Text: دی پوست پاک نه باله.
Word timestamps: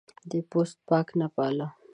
دی 0.29 0.39
پوست 0.49 0.77
پاک 0.87 1.07
نه 1.19 1.27
باله. 1.35 1.67